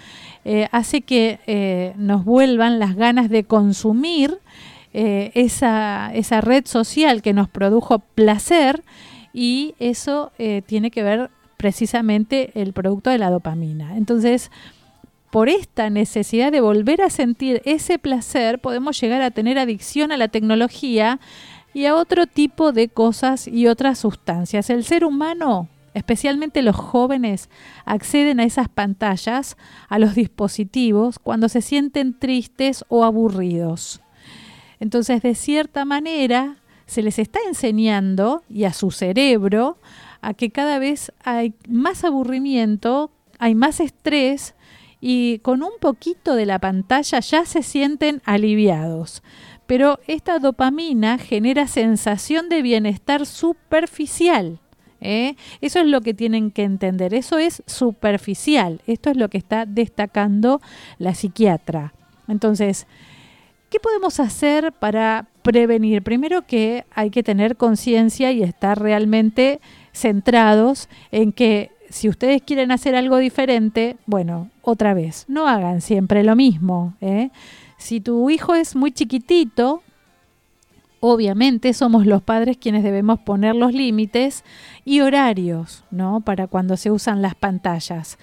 [0.45, 4.39] eh, hace que eh, nos vuelvan las ganas de consumir
[4.93, 8.83] eh, esa, esa red social que nos produjo placer
[9.39, 13.97] y eso eh, tiene que ver precisamente el producto de la dopamina.
[13.97, 14.51] Entonces,
[15.31, 20.17] por esta necesidad de volver a sentir ese placer, podemos llegar a tener adicción a
[20.17, 21.21] la tecnología
[21.73, 24.71] y a otro tipo de cosas y otras sustancias.
[24.71, 27.49] El ser humano, especialmente los jóvenes,
[27.85, 29.57] acceden a esas pantallas,
[29.89, 34.01] a los dispositivos, cuando se sienten tristes o aburridos.
[34.81, 36.57] Entonces, de cierta manera,
[36.89, 39.79] se les está enseñando y a su cerebro
[40.21, 44.55] a que cada vez hay más aburrimiento, hay más estrés
[45.01, 49.23] y con un poquito de la pantalla ya se sienten aliviados.
[49.67, 54.59] Pero esta dopamina genera sensación de bienestar superficial.
[55.03, 55.37] ¿eh?
[55.61, 57.13] Eso es lo que tienen que entender.
[57.13, 58.81] Eso es superficial.
[58.87, 60.63] Esto es lo que está destacando
[60.97, 61.93] la psiquiatra.
[62.29, 62.87] Entonces,
[63.71, 66.03] ¿qué podemos hacer para prevenir?
[66.03, 69.61] Primero que hay que tener conciencia y estar realmente
[69.93, 76.23] centrados en que si ustedes quieren hacer algo diferente, bueno, otra vez, no hagan siempre
[76.23, 76.95] lo mismo.
[77.01, 77.31] ¿eh?
[77.79, 79.83] Si tu hijo es muy chiquitito,
[81.01, 84.45] obviamente somos los padres quienes debemos poner los límites
[84.85, 86.21] y horarios, ¿no?
[86.21, 88.19] Para cuando se usan las pantallas.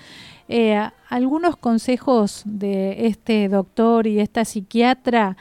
[0.47, 5.37] Eh, algunos consejos de este doctor y esta psiquiatra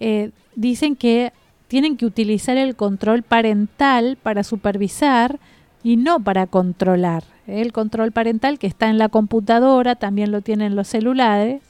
[0.00, 1.32] eh, dicen que
[1.68, 5.38] tienen que utilizar el control parental para supervisar
[5.82, 7.24] y no para controlar.
[7.46, 11.62] El control parental que está en la computadora también lo tienen los celulares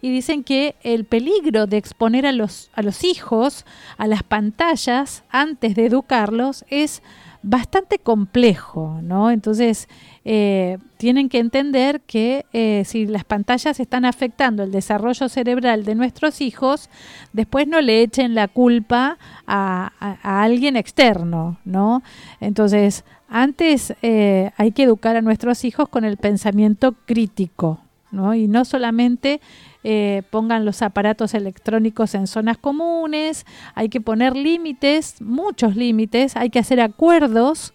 [0.00, 3.64] y dicen que el peligro de exponer a los, a los hijos
[3.96, 7.02] a las pantallas antes de educarlos es
[7.42, 9.30] bastante complejo, ¿no?
[9.30, 9.88] Entonces,
[10.24, 15.96] eh, tienen que entender que eh, si las pantallas están afectando el desarrollo cerebral de
[15.96, 16.88] nuestros hijos,
[17.32, 19.90] después no le echen la culpa a,
[20.22, 22.02] alguien externo, ¿no?
[22.40, 27.80] Entonces, antes eh, hay que educar a nuestros hijos con el pensamiento crítico,
[28.12, 28.34] ¿no?
[28.34, 29.40] Y no solamente
[29.84, 36.50] eh, pongan los aparatos electrónicos en zonas comunes, hay que poner límites, muchos límites, hay
[36.50, 37.74] que hacer acuerdos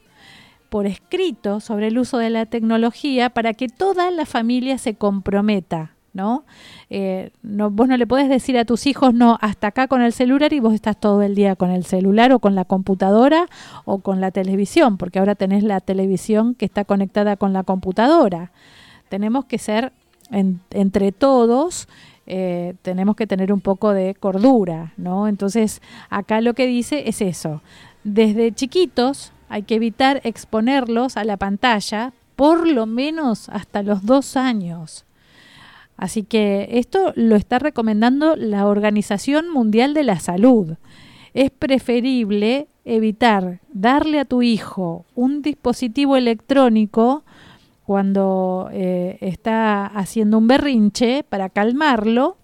[0.69, 5.91] por escrito sobre el uso de la tecnología para que toda la familia se comprometa,
[6.13, 6.45] ¿no?
[6.89, 10.13] Eh, no, vos no le podés decir a tus hijos, no, hasta acá con el
[10.13, 13.47] celular y vos estás todo el día con el celular o con la computadora
[13.85, 18.51] o con la televisión, porque ahora tenés la televisión que está conectada con la computadora.
[19.09, 19.93] Tenemos que ser
[20.31, 21.87] en- entre todos,
[22.25, 25.27] eh, tenemos que tener un poco de cordura, ¿no?
[25.27, 27.61] Entonces, acá lo que dice es eso.
[28.03, 34.35] Desde chiquitos hay que evitar exponerlos a la pantalla por lo menos hasta los dos
[34.37, 35.05] años.
[35.95, 40.75] Así que esto lo está recomendando la Organización Mundial de la Salud.
[41.33, 47.23] Es preferible evitar darle a tu hijo un dispositivo electrónico
[47.87, 52.35] cuando eh, está haciendo un berrinche para calmarlo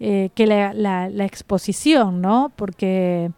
[0.00, 2.50] eh, que la, exposición, ¿no?
[2.56, 3.30] Porque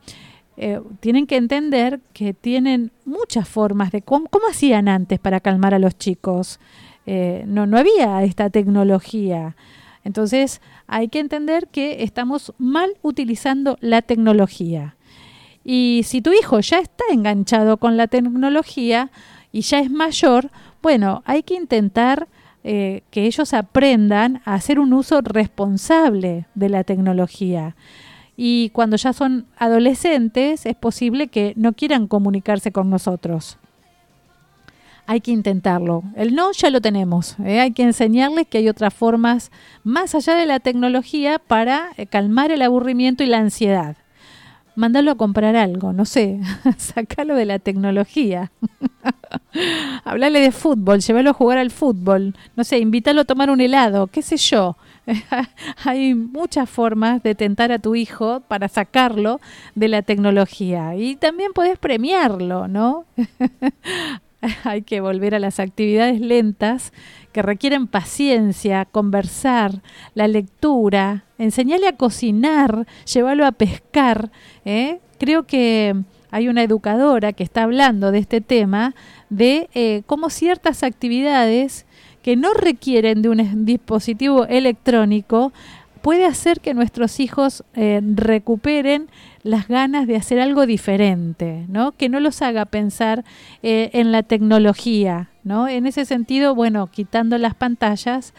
[0.57, 5.75] eh, tienen que entender que tienen muchas formas de cómo, cómo hacían antes para calmar
[5.75, 6.61] a los chicos.
[7.05, 9.57] No, no había esta tecnología.
[10.05, 14.95] Entonces hay que entender que estamos mal utilizando la tecnología.
[15.65, 19.11] Y si tu hijo ya está enganchado con la tecnología
[19.51, 20.51] y ya es mayor,
[20.85, 22.29] bueno, hay que intentar
[22.63, 27.75] eh, que ellos aprendan a hacer un uso responsable de la tecnología.
[28.37, 33.57] Y cuando ya son adolescentes es posible que no quieran comunicarse con nosotros.
[35.07, 36.03] Hay que intentarlo.
[36.17, 37.37] El no ya lo tenemos.
[37.43, 37.61] ¿eh?
[37.61, 39.53] Hay que enseñarles que hay otras formas
[39.85, 43.97] más allá de la tecnología para eh, calmar el aburrimiento y la ansiedad.
[44.77, 46.41] Mándalo a comprar algo, no sé,
[46.77, 48.51] sacalo de la tecnología.
[50.05, 54.09] Hablale de fútbol, llévalo a jugar al fútbol, no sé, invítalo a tomar un helado,
[54.09, 54.77] qué sé yo.
[55.85, 59.41] Hay muchas formas de tentar a tu hijo para sacarlo
[59.75, 63.05] de la tecnología y también podés premiarlo, ¿no?
[64.65, 66.93] Hay que volver a las actividades lentas
[67.33, 69.83] que requieren paciencia, conversar,
[70.15, 74.31] la lectura, enseñarle a cocinar, llevarlo a pescar.
[74.65, 75.01] ¿eh?
[75.19, 75.95] Creo que
[76.31, 78.95] hay una educadora que está hablando de este tema,
[79.31, 81.87] de eh, cómo ciertas actividades
[82.23, 85.53] que no requieren de un dispositivo electrónico
[86.05, 89.09] puede hacer que nuestros hijos eh, recuperen
[89.43, 91.93] las ganas de hacer algo diferente, ¿no?
[91.93, 93.25] Que no los haga pensar
[93.63, 95.67] eh, en la tecnología, ¿no?
[95.67, 98.35] En ese sentido, bueno, quitando las pantallas,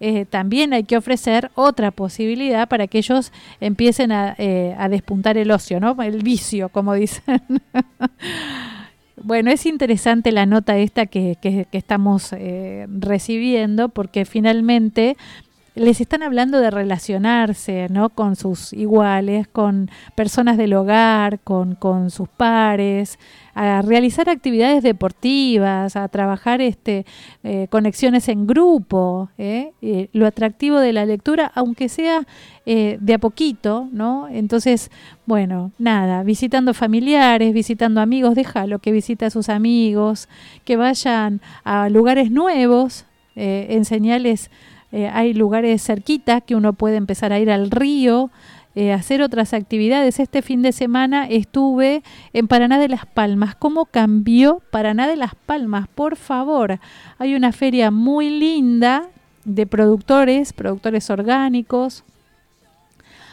[0.00, 5.36] eh, también hay que ofrecer otra posibilidad para que ellos empiecen a, eh, a despuntar
[5.38, 6.00] el ocio, ¿no?
[6.02, 7.22] El vicio, como dicen.
[9.22, 15.16] Bueno, es interesante la nota esta que, que- estamos eh, recibiendo porque finalmente
[15.74, 18.08] les están hablando de relacionarse ¿no?
[18.08, 23.18] con sus iguales, con personas del hogar, con, con sus pares,
[23.62, 27.04] a realizar actividades deportivas, a trabajar este,
[27.44, 29.28] eh, conexiones en grupo.
[29.36, 29.72] ¿eh?
[29.82, 32.26] Eh, lo atractivo de la lectura, aunque sea
[32.64, 34.28] de a poquito, ¿no?
[34.28, 34.92] Entonces,
[35.26, 40.28] bueno, nada, visitando familiares, visitando amigos, déjalo que visite a sus amigos,
[40.64, 44.50] que vayan a lugares nuevos, enseñarles
[44.92, 48.30] eh, hay lugares cerquita que uno puede empezar a ir al río,
[48.76, 50.20] eh, hacer otras actividades.
[50.20, 52.02] Este fin de semana estuve
[52.32, 53.56] en Paraná de las Palmas.
[53.56, 55.88] ¿Cómo cambió Paraná de las Palmas?
[55.88, 56.78] Por favor,
[57.18, 59.08] hay una feria muy linda
[59.44, 62.04] de productores, productores orgánicos.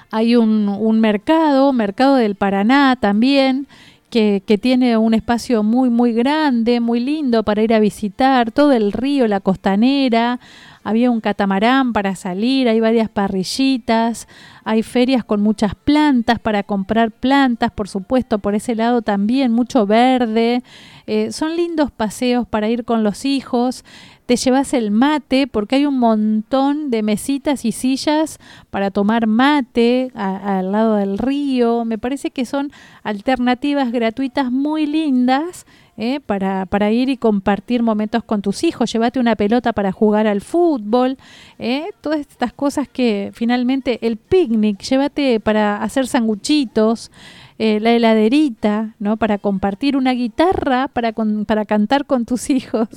[0.09, 3.67] Hay un, un mercado, Mercado del Paraná también,
[4.09, 8.71] que, que tiene un espacio muy, muy grande, muy lindo para ir a visitar, todo
[8.71, 10.39] el río, la costanera,
[10.87, 14.25] había un catamarán para salir, hay varias parrillitas,
[14.63, 19.85] hay ferias con muchas plantas para comprar plantas, por supuesto, por ese lado también, mucho
[19.85, 20.63] verde.
[21.05, 23.83] Eh, son lindos paseos para ir con los hijos.
[24.27, 30.09] Te llevas el mate porque hay un montón de mesitas y sillas para tomar mate
[30.15, 31.83] al lado del río.
[31.83, 32.71] Me parece que son
[33.03, 35.65] alternativas gratuitas muy lindas
[35.97, 36.19] ¿eh?
[36.25, 38.91] para, para ir y compartir momentos con tus hijos.
[38.91, 41.17] Llévate una pelota para jugar al fútbol.
[41.59, 41.89] ¿eh?
[42.01, 47.11] Todas estas cosas que finalmente el picnic, llévate para hacer sanguchitos.
[47.59, 49.17] Eh, la heladerita, ¿no?
[49.17, 52.87] Para compartir una guitarra, para, con- para cantar con tus hijos.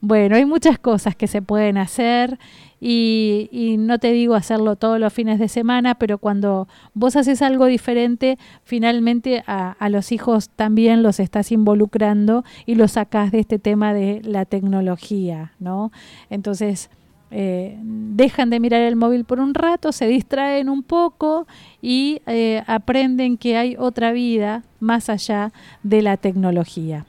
[0.00, 2.38] Bueno, hay muchas cosas que se pueden hacer
[2.80, 7.40] y, y no te digo hacerlo todos los fines de semana, pero cuando vos haces
[7.40, 13.40] algo diferente, finalmente a, a los hijos también los estás involucrando y los sacás de
[13.40, 15.92] este tema de la tecnología, ¿no?
[16.28, 16.90] Entonces,
[17.36, 21.48] eh, dejan de mirar el móvil por un rato, se distraen un poco
[21.82, 27.06] y eh, aprenden que hay otra vida más allá de la tecnología.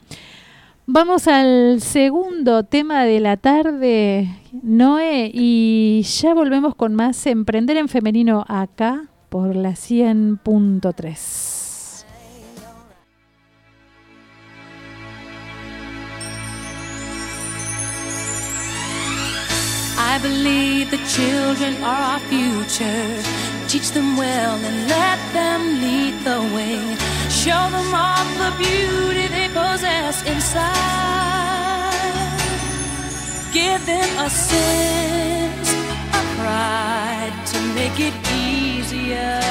[0.84, 4.28] Vamos al segundo tema de la tarde,
[4.64, 11.65] Noé, y ya volvemos con más Emprender en Femenino acá por la 100.3.
[20.16, 23.04] I believe the children are our future.
[23.68, 26.80] Teach them well and let them lead the way.
[27.28, 30.72] Show them all the beauty they possess inside.
[33.52, 35.68] Give them a sense
[36.16, 38.14] of pride to make it
[38.48, 39.42] easier.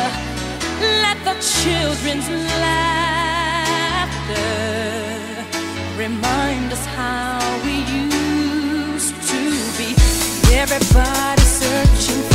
[1.03, 2.28] Let the children's
[2.66, 3.05] laughter
[5.95, 7.74] remind us how we
[10.66, 12.34] everybody's searching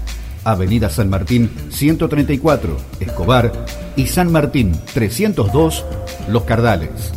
[0.43, 3.51] Avenida San Martín 134, Escobar
[3.95, 5.85] y San Martín 302,
[6.29, 7.11] Los Cardales.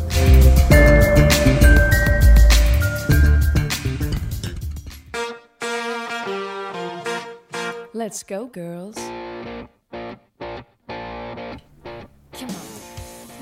[7.95, 8.97] Let's go, girls.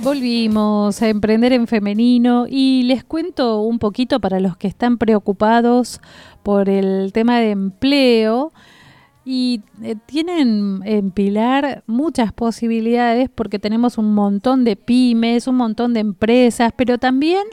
[0.03, 6.01] Volvimos a emprender en femenino y les cuento un poquito para los que están preocupados
[6.43, 8.53] por el tema de empleo
[9.25, 15.95] y eh, tienen en Pilar muchas posibilidades porque tenemos un montón de pymes, un montón
[15.95, 17.45] de empresas, pero también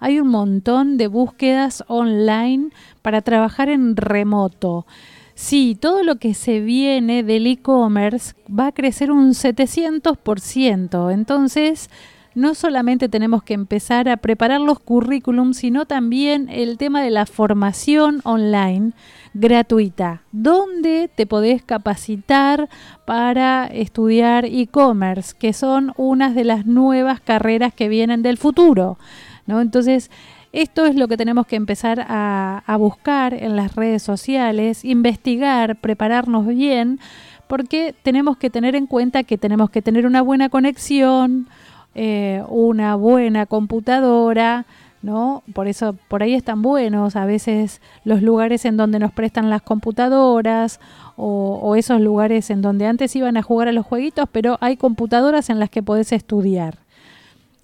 [0.00, 2.70] hay un montón de búsquedas online
[3.02, 4.86] para trabajar en remoto.
[5.34, 11.12] Sí, todo lo que se viene del e-commerce va a crecer un 700%.
[11.12, 11.90] Entonces,
[12.38, 17.26] no solamente tenemos que empezar a preparar los currículums, sino también el tema de la
[17.26, 18.92] formación online
[19.34, 22.68] gratuita, donde te podés capacitar
[23.04, 28.98] para estudiar e-commerce, que son unas de las nuevas carreras que vienen del futuro.
[29.46, 29.60] ¿no?
[29.60, 30.08] Entonces,
[30.52, 35.80] esto es lo que tenemos que empezar a, a, buscar en las redes sociales, investigar,
[35.80, 37.00] prepararnos bien,
[37.48, 41.48] porque tenemos que tener en cuenta que tenemos que tener una buena conexión,
[41.94, 44.66] eh, una buena computadora,
[45.02, 45.42] ¿no?
[45.54, 49.62] Por eso, por ahí están buenos a veces los lugares en donde nos prestan las
[49.62, 50.80] computadoras
[51.16, 54.76] o, o esos lugares en donde antes iban a jugar a los jueguitos, pero hay
[54.76, 56.78] computadoras en las que podés estudiar.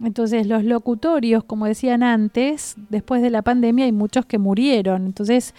[0.02, 5.06] Entonces los locutorios, como decían antes, después de la pandemia hay muchos que murieron.
[5.06, 5.54] Entonces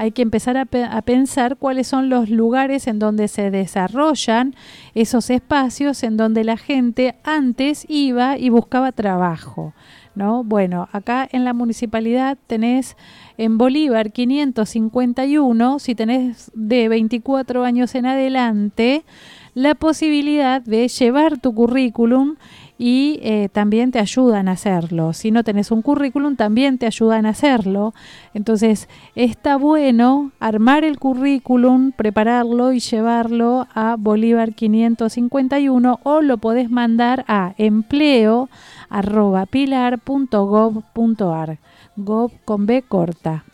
[0.00, 4.54] hay que empezar a, pe a, pensar cuáles son los lugares en donde se desarrollan
[4.94, 9.74] esos espacios en donde la gente antes iba y buscaba trabajo.
[10.14, 10.42] ¿no?
[10.42, 12.96] Bueno, acá en la municipalidad tenés
[13.36, 19.04] en Bolívar 551, si tenés de 24 años en adelante,
[19.52, 22.36] la posibilidad de llevar tu currículum
[22.82, 25.12] y eh, también te ayudan a hacerlo.
[25.12, 27.92] Si no tenés un currículum, también te ayudan a hacerlo.
[28.32, 36.70] Entonces, está bueno armar el currículum, prepararlo y llevarlo a Bolívar 551 o lo podés
[36.70, 38.48] mandar a empleo
[38.88, 41.58] arroba pilar.gov.ar
[41.96, 43.44] gov con B corta.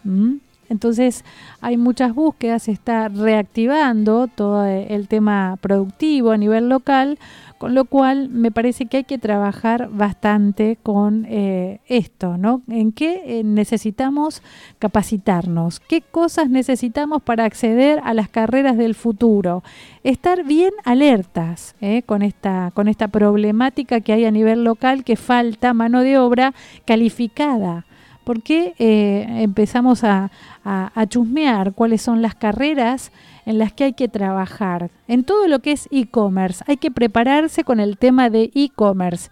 [0.69, 1.25] Entonces
[1.61, 7.19] hay muchas búsquedas, se está reactivando todo el tema productivo a nivel local,
[7.59, 12.63] con lo cual me parece que hay que trabajar bastante con eh, esto, ¿no?
[12.69, 14.43] En qué eh, necesitamos
[14.79, 19.63] capacitarnos, qué cosas necesitamos para acceder a las carreras del futuro,
[20.05, 22.03] estar bien alertas ¿eh?
[22.05, 26.55] con, esta, con esta problemática que hay a nivel local que falta mano de obra
[26.85, 27.87] calificada.
[28.25, 30.33] ¿Por qué eh, empezamos a,
[30.65, 33.13] a, a, chusmear cuáles son las carreras
[33.47, 34.91] en las que hay que trabajar?
[35.09, 39.31] En todo lo que es e-commerce, hay que prepararse con el tema de e-commerce.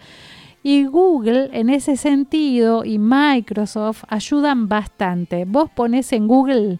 [0.63, 5.45] Y Google en ese sentido y Microsoft ayudan bastante.
[5.45, 6.79] Vos pones en Google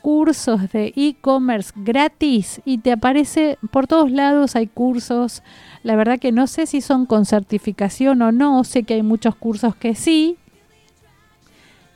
[0.00, 5.44] cursos de e-commerce gratis y te aparece por todos lados hay cursos.
[5.84, 9.36] La verdad que no sé si son con certificación o no, sé que hay muchos
[9.36, 10.38] cursos que sí,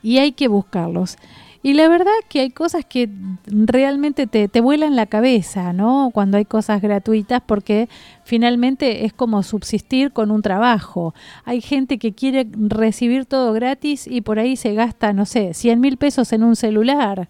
[0.01, 1.17] y hay que buscarlos.
[1.63, 3.09] Y la verdad que hay cosas que
[3.45, 6.11] realmente te, te, vuelan la cabeza, ¿no?
[6.13, 7.89] Cuando hay cosas gratuitas, porque
[8.27, 11.15] finalmente es como subsistir con un trabajo.
[11.45, 15.79] Hay gente que quiere recibir todo gratis y por ahí se gasta, no sé, 100
[15.79, 17.29] mil pesos en un celular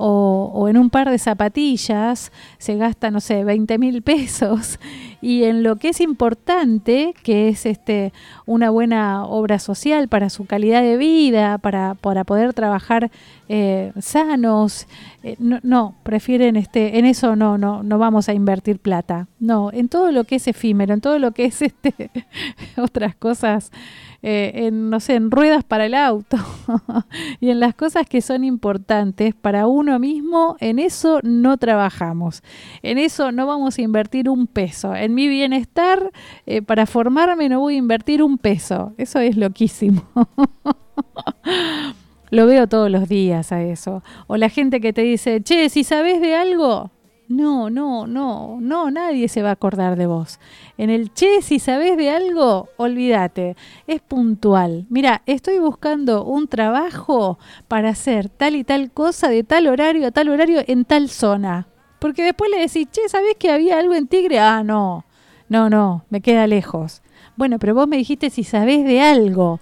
[0.00, 4.78] o, en un par de zapatillas se gasta, no sé, 20 mil pesos.
[5.20, 8.12] Y en lo que es importante, que es este
[8.46, 13.10] una buena obra social para su calidad de vida, para, para poder trabajar
[13.48, 14.86] eh, sanos,
[15.24, 19.26] eh, no, no, prefieren este, en eso no, no, no vamos a invertir plata.
[19.40, 22.10] No, en todo lo que efímero, en todo lo que es este
[22.76, 23.72] otras cosas
[24.20, 26.38] eh, en, no sé, en ruedas para el auto
[27.40, 32.42] y en las cosas que son importantes para uno mismo, en eso no trabajamos.
[32.82, 34.94] En eso no vamos a invertir un peso.
[34.94, 36.10] En mi bienestar,
[36.46, 38.92] eh, para formarme, no voy a invertir un peso.
[38.98, 40.02] Eso es loquísimo.
[42.30, 44.02] Lo veo todos los días a eso.
[44.26, 46.90] O la gente que te dice, che, si sabes de algo,
[47.28, 50.40] No, no, no, no, nadie se va a acordar de vos.
[50.78, 53.54] En el che, si sabés de algo, olvídate,
[53.86, 54.86] es puntual.
[54.88, 60.10] Mira, estoy buscando un trabajo para hacer tal y tal cosa de tal horario a
[60.10, 61.66] tal horario en tal zona.
[61.98, 64.38] Porque después le decís, che, ¿sabés que había algo en Tigre?
[64.38, 65.04] Ah, no,
[65.50, 67.02] no, no, me queda lejos.
[67.36, 69.60] Bueno, pero vos me dijiste si sabés de algo.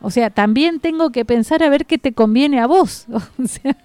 [0.00, 3.06] O sea, también tengo que pensar a ver qué te conviene a vos.
[3.38, 3.76] O sea,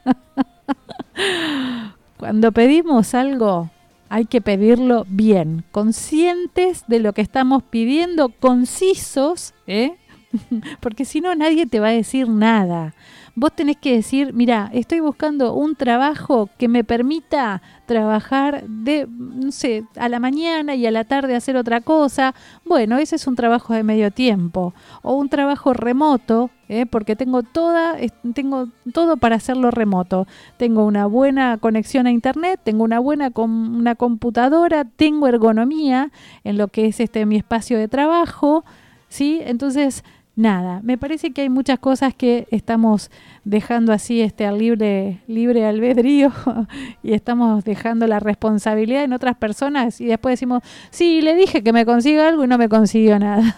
[2.22, 3.72] cuando pedimos algo,
[4.08, 9.98] hay que pedirlo bien, conscientes de lo que estamos pidiendo, concisos, ¿eh?
[10.82, 12.94] porque si no nadie te va a decir nada.
[13.34, 19.52] Vos tenés que decir, mira, estoy buscando un trabajo que me permita trabajar de, no
[19.54, 22.36] sé, a la mañana y a la tarde hacer otra cosa.
[22.66, 24.74] Bueno, ese es un trabajo de medio tiempo.
[25.02, 26.86] O un trabajo remoto, ¿eh?
[26.86, 27.96] porque tengo, toda,
[28.34, 30.28] tengo todo para hacerlo remoto.
[30.58, 36.12] Tengo una buena conexión a internet, tengo una buena com una computadora, tengo ergonomía
[36.44, 38.66] en lo que es este mi espacio de trabajo.
[39.12, 39.42] ¿sí?
[39.44, 40.04] Entonces
[40.36, 43.12] nada, me parece que hay muchas cosas que estamos
[43.44, 46.32] dejando así este al libre, libre albedrío
[47.04, 51.74] y estamos dejando la responsabilidad en otras personas y después decimos, sí, le dije que
[51.74, 53.56] me consiga algo y no me consiguió nada.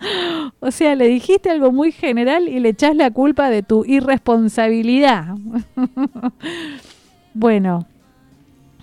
[0.60, 5.34] o sea, le dijiste algo muy general y le echás la culpa de tu irresponsabilidad.
[7.34, 7.86] bueno,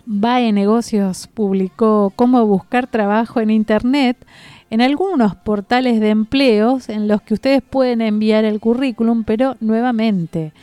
[0.10, 4.26] VAE Negocios publicó cómo buscar trabajo en Internet
[4.70, 10.54] en algunos portales de empleos en los que ustedes pueden enviar el currículum, pero nuevamente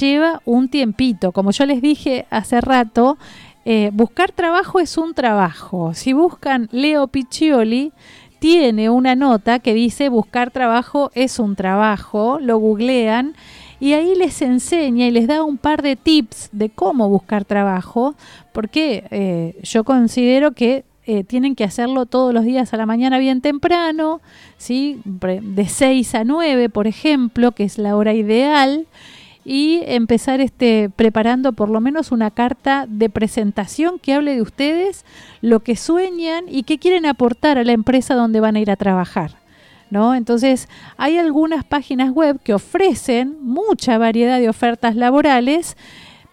[0.00, 1.32] lleva un tiempito.
[1.32, 3.18] Como yo les dije hace rato,
[3.64, 5.94] eh, buscar trabajo es un trabajo.
[5.94, 7.92] Si buscan Leo Piccioli,
[8.38, 13.34] tiene una nota que dice buscar trabajo es un trabajo, lo googlean
[13.82, 18.14] y ahí les enseña y les da un par de tips de cómo buscar trabajo,
[18.52, 23.18] porque eh, yo considero que eh, tienen que hacerlo todos los días a la mañana
[23.18, 24.20] bien temprano,
[24.56, 25.00] ¿sí?
[25.04, 28.86] de 6 a 9, por ejemplo, que es la hora ideal,
[29.44, 35.04] y empezar este, preparando por lo menos una carta de presentación que hable de ustedes,
[35.40, 38.76] lo que sueñan y qué quieren aportar a la empresa donde van a ir a
[38.76, 39.41] trabajar.
[39.92, 40.14] ¿No?
[40.14, 45.76] Entonces, hay algunas páginas web que ofrecen mucha variedad de ofertas laborales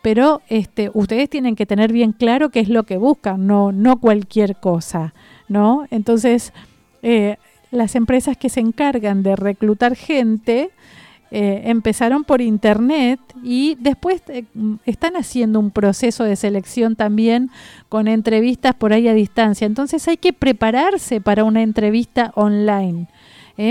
[0.01, 3.99] pero este, ustedes tienen que tener bien claro qué es lo que buscan, no, no
[3.99, 5.13] cualquier cosa,
[5.49, 5.85] ¿no?
[5.91, 6.53] Entonces,
[7.01, 7.35] eh,
[7.69, 10.71] las empresas que se encargan de reclutar gente
[11.31, 14.45] eh, empezaron por internet y después eh,
[14.85, 17.51] están haciendo un proceso de selección también
[17.87, 19.67] con entrevistas por ahí a distancia.
[19.67, 23.07] Entonces hay que prepararse para una entrevista online,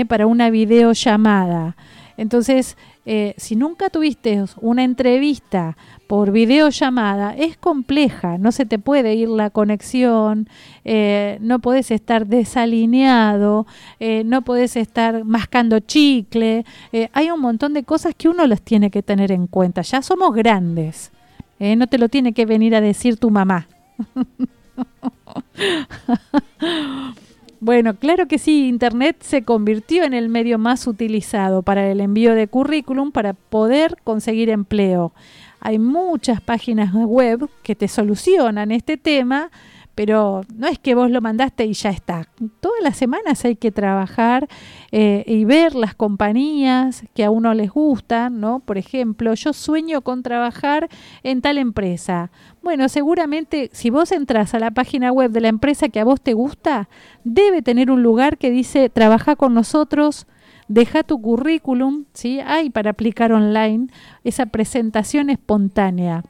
[0.07, 1.75] para una videollamada.
[2.17, 2.77] Entonces,
[3.37, 5.77] si nunca tuviste una entrevista
[6.09, 10.49] por videollamada es compleja, no se te puede ir la conexión,
[10.83, 13.67] eh, no puedes estar desalineado,
[13.99, 18.63] eh, no puedes estar mascando chicle, eh, hay un montón de cosas que uno las
[18.63, 21.11] tiene que tener en cuenta, ya somos grandes,
[21.59, 23.67] no te lo tiene que venir a decir tu mamá.
[27.61, 32.33] Bueno, claro que sí, Internet se convirtió en el medio más utilizado para el envío
[32.33, 35.11] de currículum para poder conseguir empleo.
[35.59, 39.51] Hay muchas páginas web que te solucionan este tema,
[39.99, 42.29] pero no es que vos lo mandaste y ya está.
[42.61, 44.47] Todas las semanas hay que trabajar
[44.93, 48.61] eh, y ver las compañías que a uno les gustan, ¿no?
[48.61, 50.87] Por ejemplo, yo sueño con trabajar
[51.21, 52.31] en tal empresa.
[52.63, 56.21] Bueno, seguramente si vos entras a la página web de la empresa que a vos
[56.21, 56.87] te gusta,
[57.25, 60.27] debe tener un lugar que dice trabaja con nosotros,
[60.69, 62.39] deja tu currículum, ¿sí?
[62.39, 63.87] Hay para aplicar online
[64.23, 66.23] esa presentación espontánea.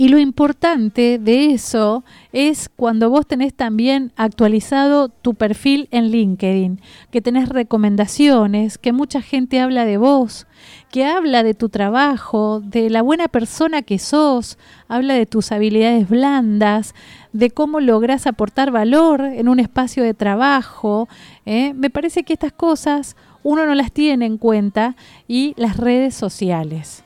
[0.00, 6.80] Y lo importante de eso es cuando vos tenés también actualizado tu perfil en LinkedIn,
[7.10, 10.46] que tenés recomendaciones, que mucha gente habla de vos,
[10.92, 16.08] que habla de tu trabajo, de la buena persona que sos, habla de tus habilidades
[16.08, 16.94] blandas,
[17.32, 21.08] de cómo lográs aportar valor en un espacio de trabajo.
[21.44, 21.74] ¿eh?
[21.74, 24.94] Me parece que estas cosas uno no las tiene en cuenta
[25.26, 27.02] y las redes sociales.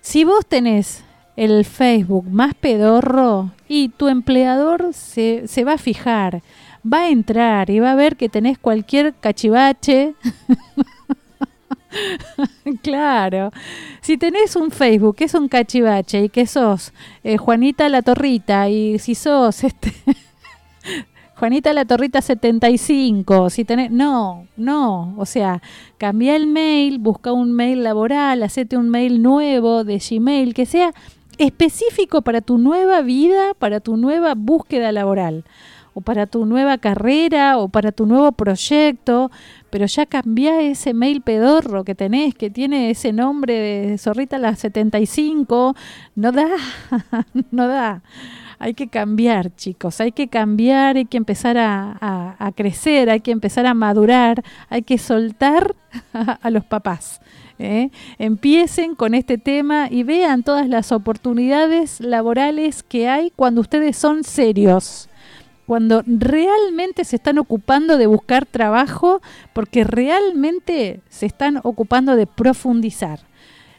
[0.00, 1.05] Si vos tenés
[1.36, 6.42] el Facebook más pedorro y tu empleador se, se va a fijar,
[6.82, 10.14] va a entrar y va a ver que tenés cualquier cachivache.
[12.82, 13.50] claro.
[14.00, 18.68] Si tenés un Facebook que es un cachivache y que sos eh, Juanita la Torrita
[18.68, 19.92] y si sos este
[21.38, 25.60] Juanita la Torrita 75, si tenés, no, no, o sea,
[25.98, 30.94] cambia el mail, busca un mail laboral, hacete un mail nuevo de Gmail, que sea
[31.38, 35.44] específico para tu nueva vida, para tu nueva búsqueda laboral
[35.94, 39.30] o para tu nueva carrera o para tu nuevo proyecto,
[39.70, 44.54] pero ya cambia ese mail pedorro que tenés, que tiene ese nombre de Zorrita la
[44.56, 45.74] 75,
[46.14, 46.48] no da,
[47.50, 48.02] no da.
[48.58, 53.30] Hay que cambiar, chicos, hay que cambiar, hay que empezar a- a crecer, hay que
[53.30, 55.74] empezar a madurar, hay que soltar
[56.42, 57.20] a los papás.
[57.58, 57.90] ¿Eh?
[58.18, 64.24] Empiecen con este tema y vean todas las oportunidades laborales que hay cuando ustedes son
[64.24, 65.08] serios
[65.66, 69.20] cuando realmente se están ocupando de buscar trabajo,
[69.52, 73.18] porque realmente se están ocupando de profundizar.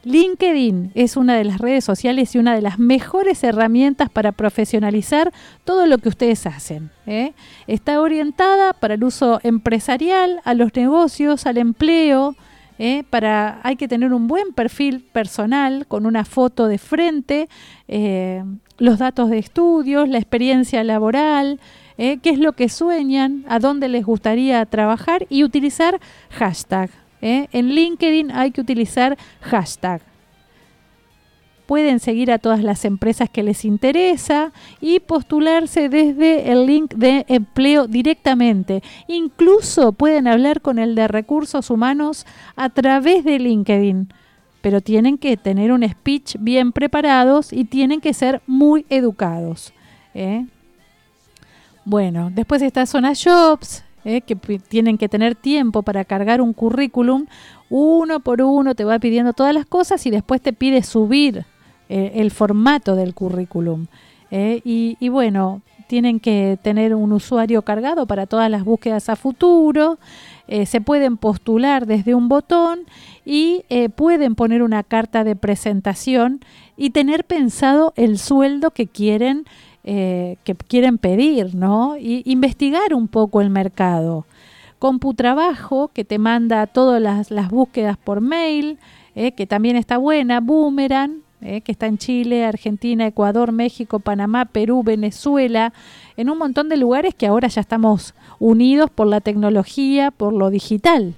[0.03, 5.33] LinkedIn es una de las redes sociales y una de las mejores herramientas para profesionalizar
[5.65, 6.91] todo lo que ustedes hacen.
[7.05, 7.33] ¿eh?
[7.67, 12.35] Está orientada para el uso empresarial, a los negocios, al empleo.
[12.79, 13.03] ¿Eh?
[13.09, 17.49] Para, hay que tener un buen perfil personal con una foto de frente,
[17.87, 18.43] eh,
[18.77, 21.59] los datos de estudios, la experiencia laboral,
[21.97, 22.19] ¿eh?
[22.21, 25.99] qué es lo que sueñan, a dónde les gustaría trabajar y utilizar
[26.29, 26.89] hashtag.
[27.19, 30.06] En LinkedIn hay que utilizar hashtag.
[31.67, 37.25] Pueden seguir a todas las empresas que les interesa y postularse desde el link de
[37.27, 38.81] empleo directamente.
[39.09, 44.13] Incluso pueden hablar con el de recursos humanos a través de LinkedIn.
[44.61, 49.73] Pero tienen que tener un speech bien preparados y tienen que ser muy educados.
[50.13, 50.45] ¿eh?
[51.83, 54.21] Bueno, después está Zona Jobs, ¿eh?
[54.21, 57.25] que tienen que tener tiempo para cargar un currículum.
[57.69, 61.45] Uno por uno te va pidiendo todas las cosas y después te pide subir
[61.89, 63.87] eh, el formato del currículum.
[64.31, 64.61] ¿eh?
[64.63, 69.97] Y, y bueno, tienen que tener un usuario cargado para todas las búsquedas a futuro.
[70.47, 72.79] eh, se pueden postular desde un botón
[73.25, 73.63] y
[73.95, 76.39] pueden poner una carta de presentación
[76.77, 79.45] y tener pensado el sueldo que quieren
[79.83, 81.95] que quieren pedir, ¿no?
[81.97, 84.25] Y investigar un poco el mercado.
[84.79, 88.79] Computrabajo, que te manda todas las, las búsquedas por mail,
[89.15, 90.41] que también está buena.
[90.41, 95.71] Boomerang, eh, que está en Chile, Argentina, Ecuador, México, Panamá, Perú, Venezuela,
[96.15, 100.49] en un montón de lugares que ahora ya estamos unidos por la tecnología, por lo
[100.49, 101.13] digital.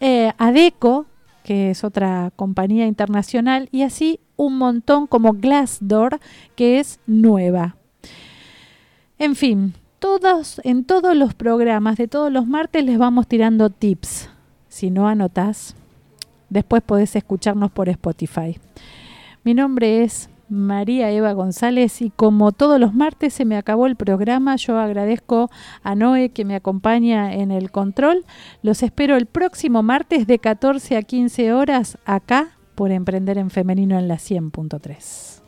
[0.00, 1.06] Eh, Adeco,
[1.42, 6.20] que es otra compañía internacional, y así un montón como Glassdoor,
[6.54, 7.76] que es nueva.
[9.18, 14.28] En fin, todos, en todos los programas de todos los martes les vamos tirando tips.
[14.68, 15.76] Si no anotás,
[16.50, 18.58] después podés escucharnos por Spotify.
[19.44, 23.94] Mi nombre es María Eva González y como todos los martes se me acabó el
[23.94, 25.50] programa, yo agradezco
[25.82, 28.24] a Noé que me acompaña en el control.
[28.62, 33.98] Los espero el próximo martes de 14 a 15 horas acá por Emprender en Femenino
[33.98, 35.42] en la 100.3.